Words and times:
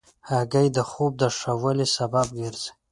هګۍ 0.29 0.67
د 0.77 0.79
خوب 0.89 1.11
د 1.21 1.23
ښه 1.37 1.51
والي 1.61 1.87
سبب 1.97 2.27
ګرځي. 2.39 2.69